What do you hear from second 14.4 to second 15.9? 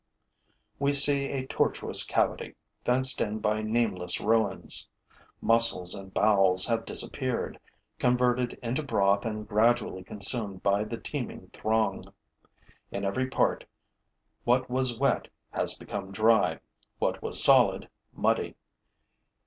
what was wet has